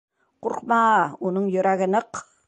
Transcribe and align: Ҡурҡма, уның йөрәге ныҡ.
Ҡурҡма, 0.45 0.79
уның 1.31 1.45
йөрәге 1.57 1.89
ныҡ. 1.97 2.23